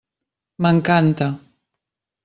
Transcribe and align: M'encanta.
M'encanta. 0.65 1.31